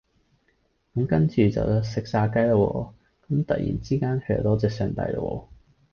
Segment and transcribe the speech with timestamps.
[0.95, 2.91] 咁跟住就食炸雞啦喎，
[3.27, 5.43] 咁突然之間佢又多謝上帝啦喎